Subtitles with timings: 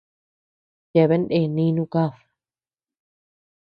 [0.93, 2.13] Yeabean ndee nínu kad.